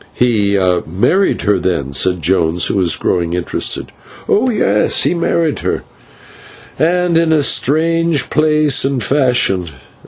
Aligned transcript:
"He 0.15 0.57
married 0.87 1.43
her 1.43 1.59
then?" 1.59 1.93
said 1.93 2.23
Jones, 2.23 2.65
who 2.65 2.73
was 2.73 2.95
growing 2.95 3.33
interested. 3.33 3.91
"Oh, 4.27 4.49
yes; 4.49 5.03
he 5.03 5.13
married 5.13 5.59
her, 5.59 5.83
and 6.79 7.19
in 7.19 7.31
a 7.31 7.43
strange 7.43 8.31
place 8.31 8.83
and 8.83 9.03
fashion. 9.03 9.69